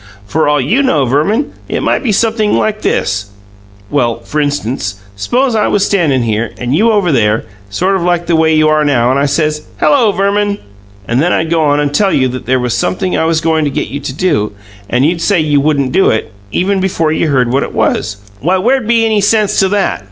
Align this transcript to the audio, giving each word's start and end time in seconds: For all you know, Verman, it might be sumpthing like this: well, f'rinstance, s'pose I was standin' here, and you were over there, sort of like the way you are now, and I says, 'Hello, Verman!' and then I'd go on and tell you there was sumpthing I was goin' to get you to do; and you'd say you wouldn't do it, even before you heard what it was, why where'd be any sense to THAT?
For 0.25 0.47
all 0.47 0.59
you 0.59 0.81
know, 0.81 1.05
Verman, 1.05 1.51
it 1.69 1.83
might 1.83 2.01
be 2.01 2.09
sumpthing 2.11 2.53
like 2.57 2.81
this: 2.81 3.27
well, 3.91 4.17
f'rinstance, 4.25 4.95
s'pose 5.15 5.53
I 5.55 5.67
was 5.67 5.85
standin' 5.85 6.23
here, 6.23 6.55
and 6.57 6.75
you 6.75 6.87
were 6.87 6.93
over 6.93 7.11
there, 7.11 7.45
sort 7.69 7.95
of 7.95 8.01
like 8.01 8.25
the 8.25 8.35
way 8.35 8.51
you 8.55 8.67
are 8.67 8.83
now, 8.83 9.11
and 9.11 9.19
I 9.19 9.27
says, 9.27 9.61
'Hello, 9.79 10.11
Verman!' 10.11 10.57
and 11.07 11.21
then 11.21 11.31
I'd 11.31 11.51
go 11.51 11.61
on 11.65 11.79
and 11.79 11.93
tell 11.93 12.11
you 12.11 12.27
there 12.29 12.59
was 12.59 12.73
sumpthing 12.73 13.15
I 13.15 13.25
was 13.25 13.41
goin' 13.41 13.63
to 13.65 13.69
get 13.69 13.89
you 13.89 13.99
to 13.99 14.11
do; 14.11 14.53
and 14.89 15.05
you'd 15.05 15.21
say 15.21 15.39
you 15.39 15.61
wouldn't 15.61 15.91
do 15.91 16.09
it, 16.09 16.31
even 16.51 16.79
before 16.79 17.11
you 17.11 17.27
heard 17.27 17.53
what 17.53 17.61
it 17.61 17.71
was, 17.75 18.17
why 18.39 18.57
where'd 18.57 18.87
be 18.87 19.05
any 19.05 19.21
sense 19.21 19.59
to 19.59 19.69
THAT? 19.69 19.99